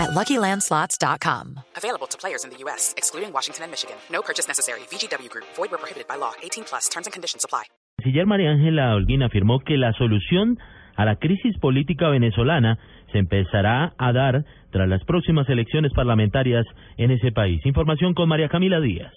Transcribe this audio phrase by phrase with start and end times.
[0.00, 1.60] at LuckyLandSlots.com.
[1.76, 3.96] Available to players in the U.S., excluding Washington and Michigan.
[4.10, 4.80] No purchase necessary.
[4.90, 5.46] VGW Group.
[5.56, 6.32] Void where prohibited by law.
[6.42, 6.88] 18 plus.
[6.88, 7.64] Terms and conditions apply.
[8.00, 10.58] Canciller María Ángela Holguín afirmó que la solución
[10.96, 12.78] a la crisis política venezolana
[13.12, 17.60] se empezará a dar tras las próximas elecciones parlamentarias en ese país.
[17.66, 19.12] Información con María Camila Díaz.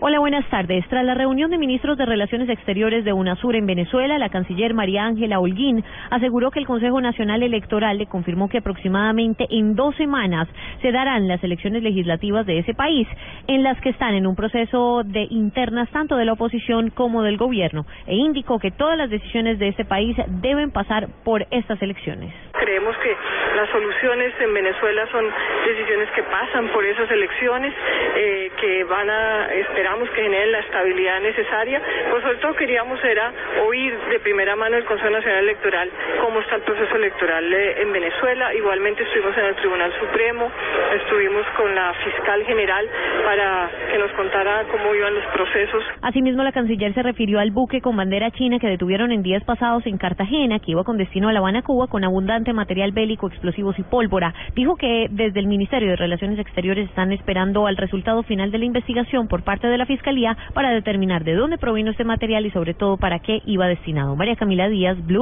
[0.00, 0.86] Hola, buenas tardes.
[0.88, 5.04] Tras la reunión de ministros de Relaciones Exteriores de UNASUR en Venezuela, la canciller María
[5.04, 10.46] Ángela Holguín aseguró que el Consejo Nacional Electoral le confirmó que aproximadamente en dos semanas
[10.82, 13.08] se darán las elecciones legislativas de ese país,
[13.48, 17.36] en las que están en un proceso de internas tanto de la oposición como del
[17.36, 22.32] gobierno, e indicó que todas las decisiones de ese país deben pasar por estas elecciones.
[22.58, 23.16] Creemos que
[23.56, 25.24] las soluciones en Venezuela son
[25.66, 27.74] decisiones que pasan por esas elecciones,
[28.16, 31.80] eh, que van a esperamos que generen la estabilidad necesaria.
[32.10, 33.32] Pues sobre todo queríamos era
[33.66, 37.92] oír de primera mano el Consejo Nacional Electoral cómo está el proceso electoral eh, en
[37.92, 38.54] Venezuela.
[38.54, 40.50] Igualmente estuvimos en el Tribunal Supremo,
[40.94, 42.86] estuvimos con la fiscal general
[43.24, 45.82] para que nos contara cómo iban los procesos.
[46.02, 49.86] Asimismo, la canciller se refirió al buque con bandera china que detuvieron en días pasados
[49.86, 53.78] en Cartagena, que iba con destino a La Habana, Cuba, con abundante material bélico, explosivos
[53.78, 54.34] y pólvora.
[54.54, 58.64] Dijo que desde el Ministerio de Relaciones Exteriores están esperando al resultado final de la
[58.64, 62.74] investigación por parte de la Fiscalía para determinar de dónde provino este material y sobre
[62.74, 64.16] todo para qué iba destinado.
[64.16, 65.18] María Camila Díaz, Blue.